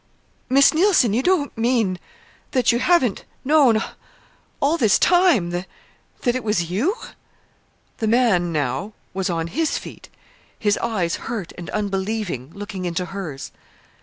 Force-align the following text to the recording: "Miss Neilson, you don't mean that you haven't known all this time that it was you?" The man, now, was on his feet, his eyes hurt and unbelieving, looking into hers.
"Miss 0.49 0.73
Neilson, 0.73 1.13
you 1.13 1.21
don't 1.21 1.55
mean 1.55 1.99
that 2.53 2.71
you 2.71 2.79
haven't 2.79 3.23
known 3.45 3.79
all 4.59 4.75
this 4.75 4.97
time 4.97 5.51
that 5.51 5.67
it 6.25 6.43
was 6.43 6.71
you?" 6.71 6.95
The 7.99 8.07
man, 8.07 8.51
now, 8.51 8.93
was 9.13 9.29
on 9.29 9.45
his 9.45 9.77
feet, 9.77 10.09
his 10.57 10.75
eyes 10.79 11.17
hurt 11.17 11.53
and 11.55 11.69
unbelieving, 11.69 12.49
looking 12.55 12.85
into 12.85 13.05
hers. 13.13 13.51